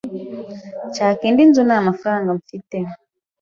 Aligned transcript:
nshaka 0.89 1.21
indi 1.29 1.43
nzu 1.49 1.61
nta 1.67 1.77
mafaranga 1.87 2.29
mfite, 2.39 2.77